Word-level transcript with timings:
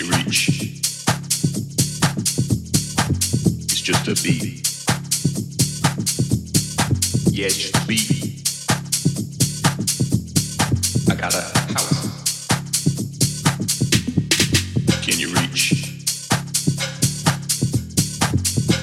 you 0.00 0.10
reach. 0.12 0.48
It's 3.68 3.80
just 3.82 4.08
a 4.08 4.14
beat. 4.22 4.66
Yeah, 7.30 7.46
it's 7.46 7.58
just 7.58 7.76
a 7.76 7.86
beat. 7.86 8.42
I 11.10 11.14
got 11.16 11.34
a 11.34 11.42
house. 11.74 12.46
Can 15.04 15.18
you 15.18 15.28
reach? 15.34 15.72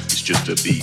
It's 0.05 0.21
just 0.21 0.49
a 0.49 0.55
beat. 0.63 0.76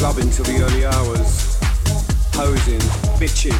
Clubbing 0.00 0.30
till 0.30 0.46
the 0.46 0.62
early 0.62 0.86
hours. 0.86 1.58
Posing, 2.32 2.80
bitching, 3.20 3.52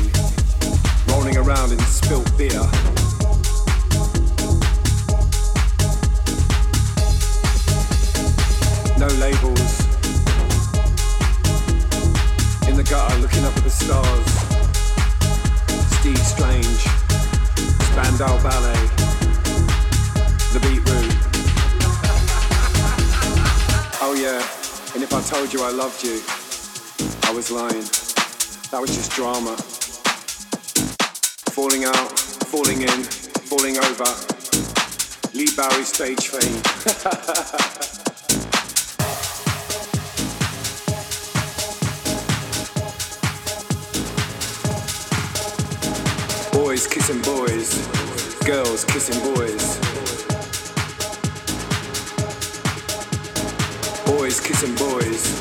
rolling 1.12 1.36
around 1.36 1.70
in 1.70 1.78
spilt 1.80 2.24
beer. 2.38 2.64
No 8.96 9.06
labels. 9.20 9.84
In 12.66 12.74
the 12.74 12.86
gutter, 12.88 13.18
looking 13.18 13.44
up 13.44 13.54
at 13.54 13.62
the 13.62 13.68
stars. 13.68 14.30
Steve 16.00 16.24
Strange, 16.24 16.88
Spandau 17.92 18.42
Ballet, 18.42 18.88
The 20.54 20.60
Beat 20.62 20.88
Room. 20.88 21.10
Oh 24.00 24.14
yeah, 24.18 24.40
if 25.12 25.16
I 25.16 25.36
told 25.36 25.52
you 25.52 25.64
I 25.64 25.70
loved 25.70 26.04
you, 26.04 26.22
I 27.28 27.34
was 27.34 27.50
lying. 27.50 27.82
That 28.70 28.80
was 28.80 28.94
just 28.94 29.10
drama. 29.10 29.56
Falling 31.50 31.84
out, 31.84 32.16
falling 32.46 32.82
in, 32.82 33.02
falling 33.50 33.76
over. 33.78 34.04
Leigh 35.34 35.50
Bowery 35.56 35.82
stage 35.82 36.28
fame. 36.28 36.62
Boys 46.52 46.86
kissing 46.86 47.20
boys, 47.22 47.84
girls 48.44 48.84
kissing 48.84 49.18
boys. 49.34 49.89
Kissing 54.42 54.74
boys, 54.74 55.40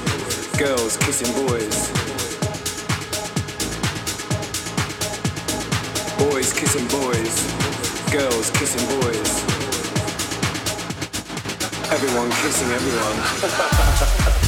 girls 0.58 0.98
kissing 0.98 1.32
boys. 1.46 1.92
Boys 6.18 6.54
kissing 6.54 6.88
boys, 6.88 7.36
girls 8.12 8.50
kissing 8.52 8.86
boys. 9.02 9.44
Everyone 11.92 12.30
kissing 12.30 12.70
everyone. 12.72 14.36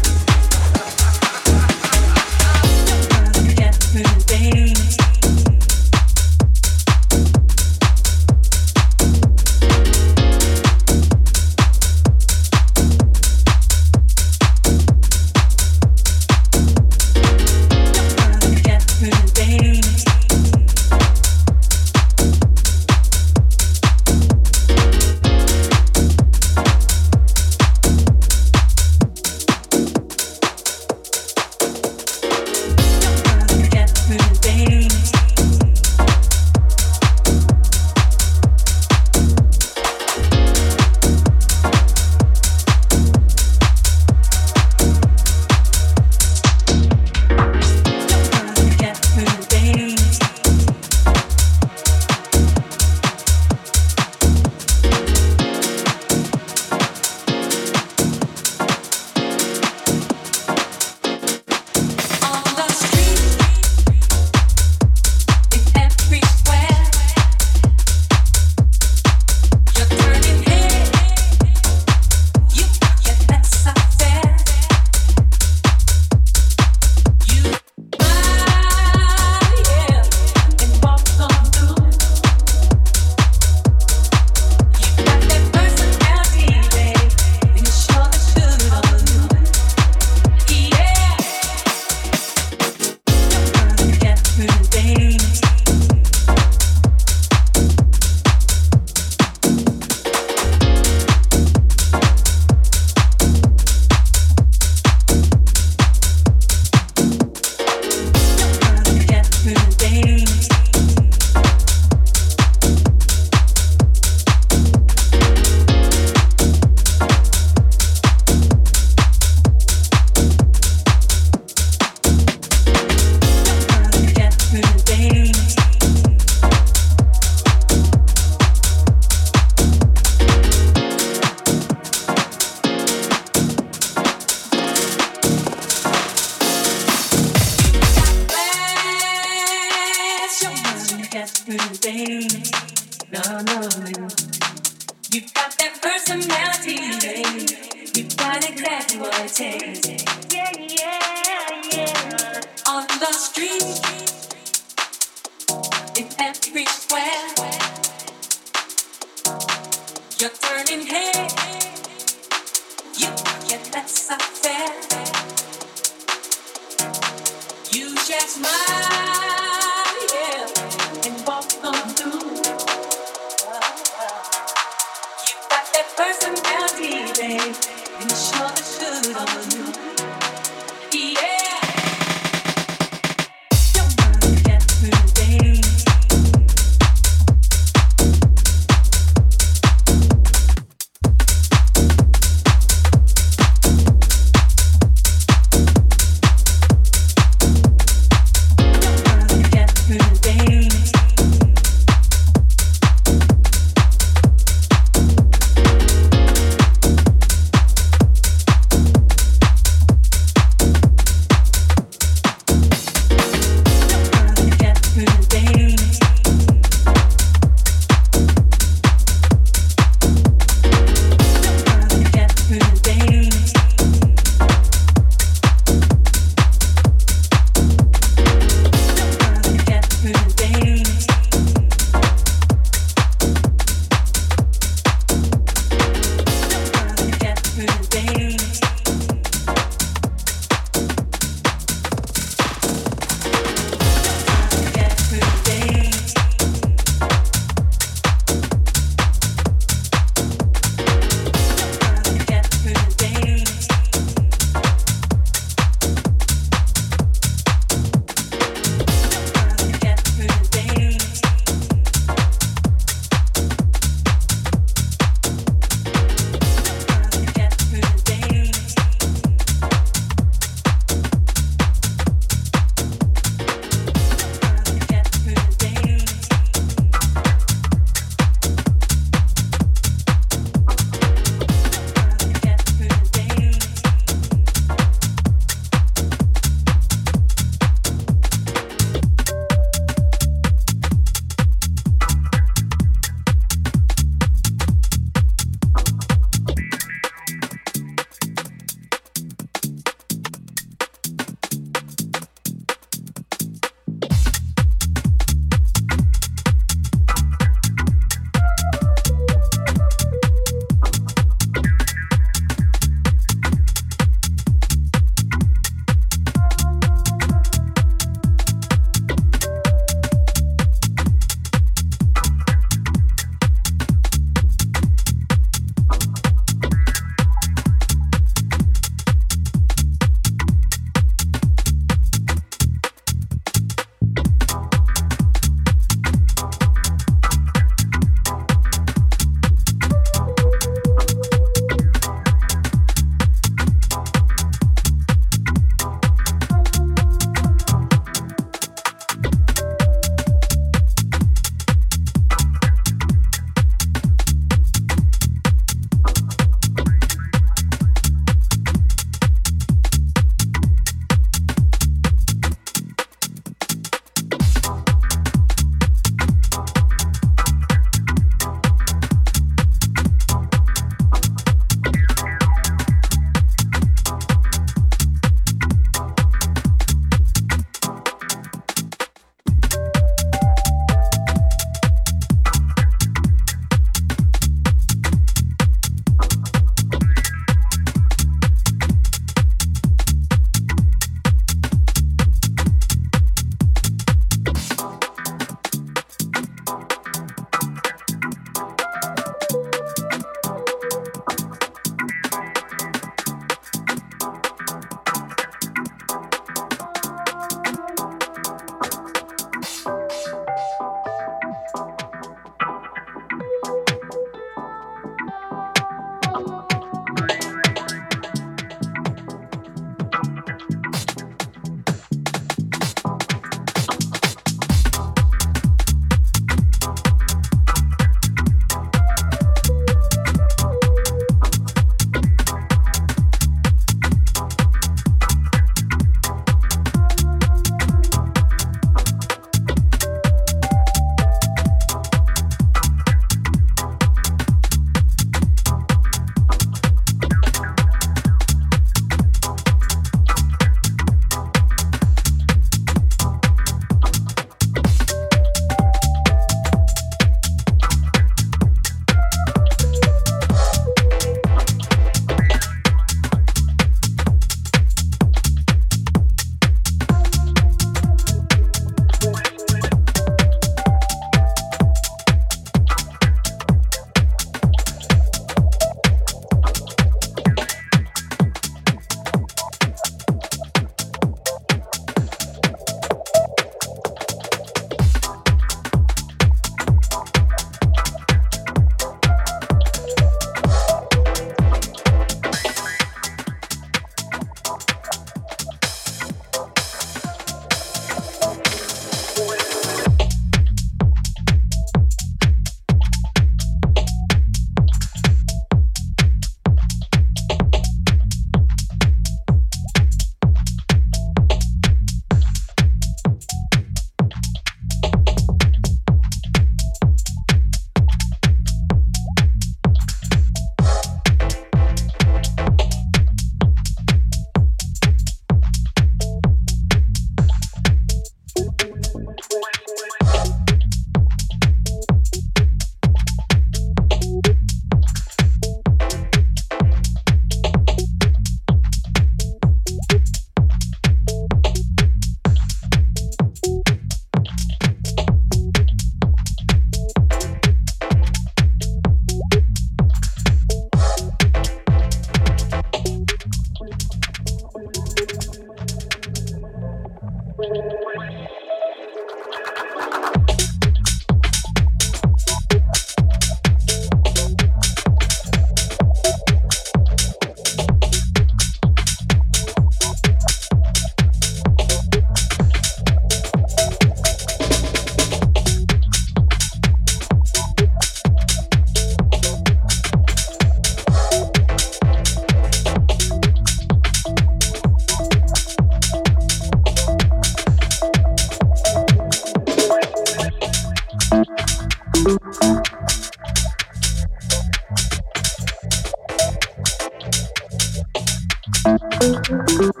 yourself. 598.99 600.00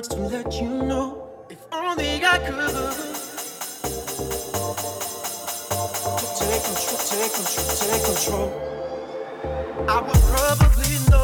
words 0.00 0.08
to 0.08 0.20
let 0.34 0.52
you 0.54 0.68
know 0.68 1.28
if 1.50 1.58
only 1.72 2.24
I 2.24 2.38
could. 2.38 2.70
Take 6.38 6.62
control, 6.64 7.00
take 7.10 7.32
control, 7.36 7.66
take 7.84 8.04
control. 8.08 8.48
I 9.88 10.00
would 10.00 10.22
probably 10.32 10.92
know. 11.10 11.19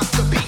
drop 0.00 0.12
the 0.12 0.30
beat. 0.30 0.39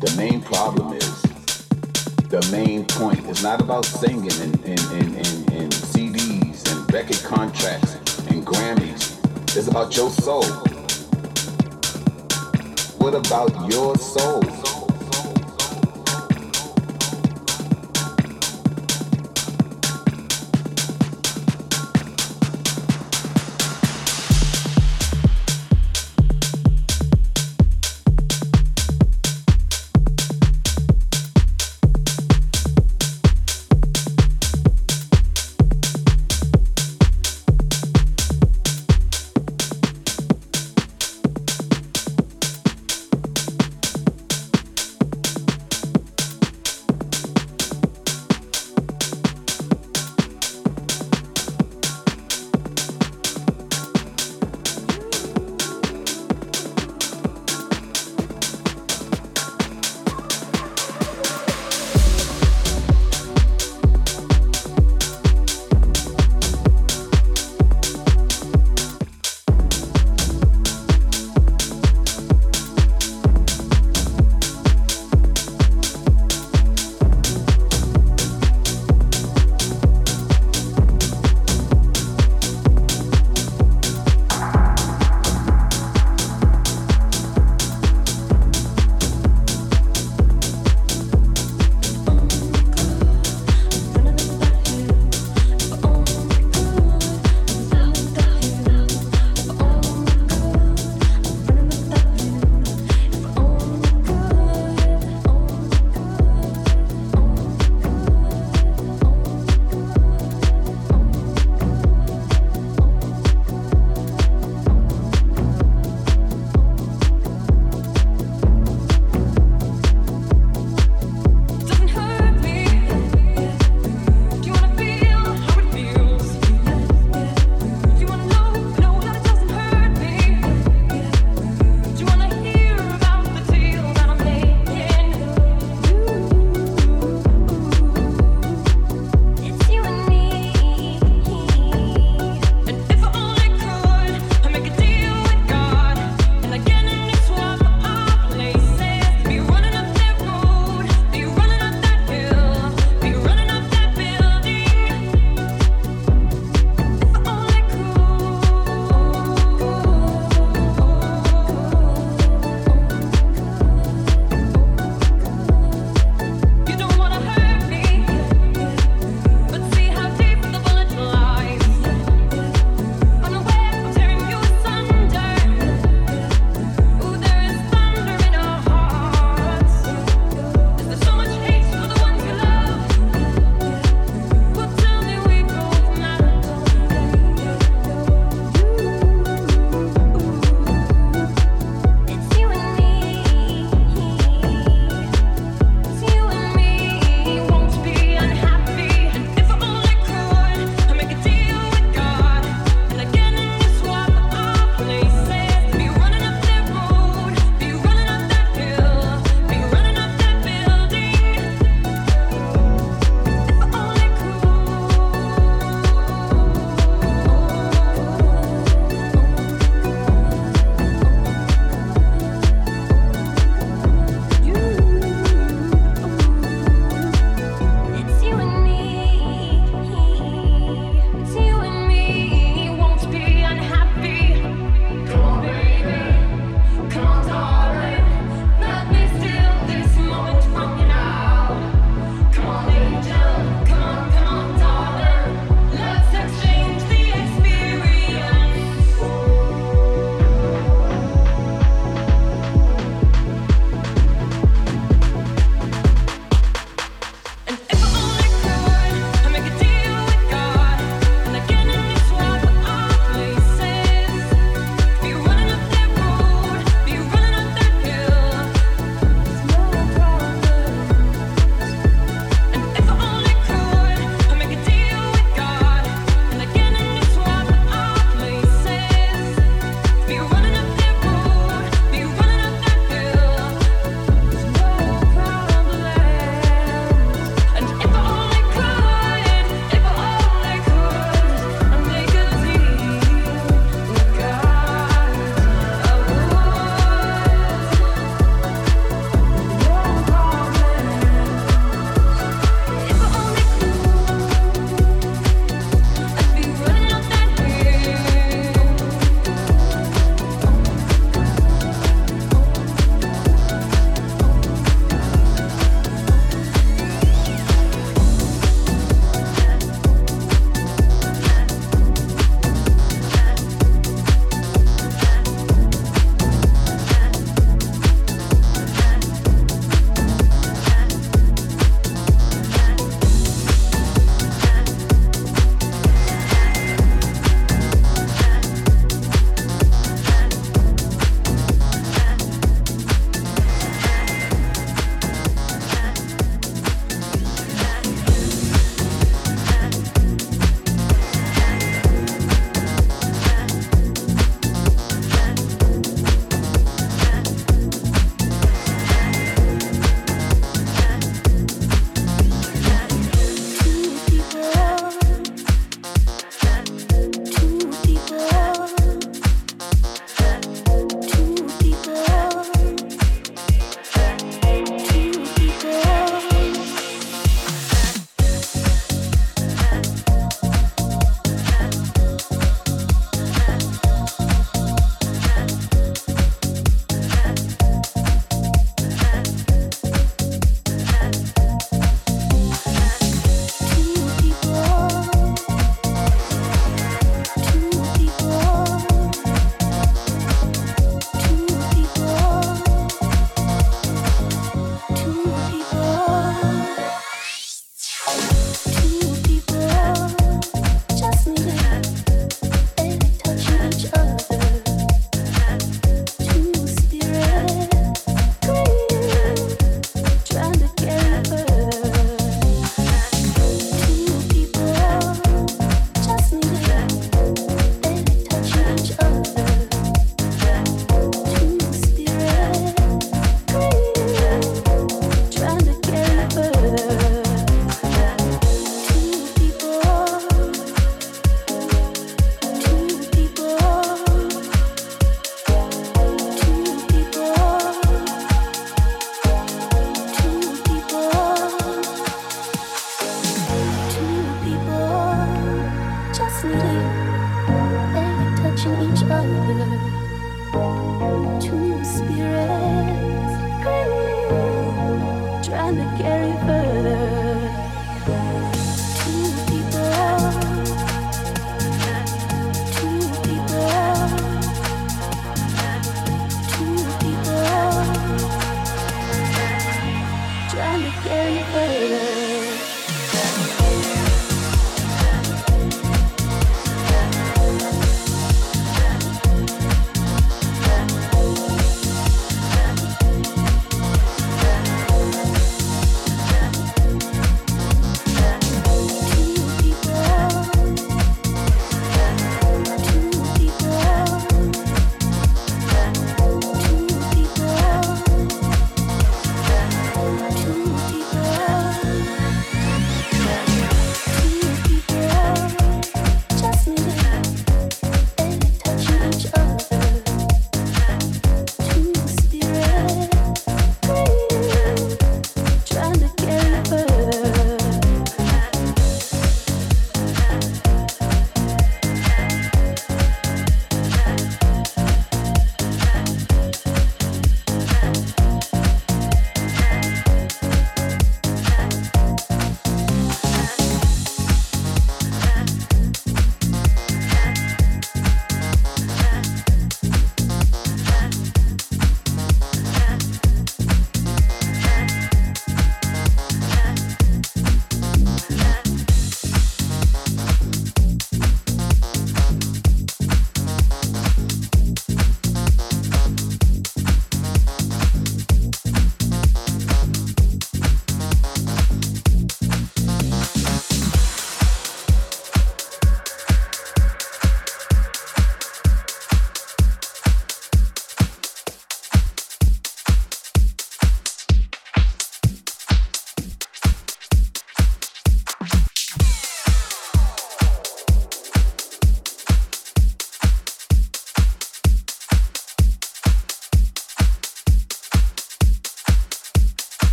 the 0.00 0.14
main 0.16 0.40
problem 0.40 0.92
is 0.92 1.22
the 2.28 2.46
main 2.52 2.84
point. 2.84 3.18
It's 3.26 3.42
not 3.42 3.60
about 3.60 3.84
singing 3.84 4.30
and, 4.40 4.54
and, 4.64 4.80
and, 4.80 5.16
and, 5.16 5.52
and 5.52 5.72
CDs 5.72 6.70
and 6.70 6.92
record 6.92 7.20
contracts 7.24 7.96
and 8.28 8.46
Grammys. 8.46 9.16
It's 9.56 9.66
about 9.66 9.96
your 9.96 10.10
soul. 10.10 10.44
What 12.98 13.14
about 13.14 13.70
your 13.70 13.96
soul? 13.96 14.77